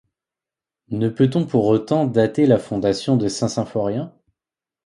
Ne 0.89 1.09
peut-on 1.09 1.45
pour 1.45 1.67
autant 1.67 2.05
dater 2.07 2.47
la 2.47 2.57
fondation 2.57 3.17
de 3.17 3.27
Saint-Symphorien? 3.27 4.11